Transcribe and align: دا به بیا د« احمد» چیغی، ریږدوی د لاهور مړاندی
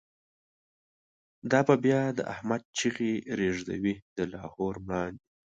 دا 1.51 1.59
به 1.67 1.75
بیا 1.83 2.01
د« 2.17 2.19
احمد» 2.33 2.61
چیغی، 2.77 3.13
ریږدوی 3.39 3.95
د 4.17 4.19
لاهور 4.31 4.73
مړاندی 4.85 5.25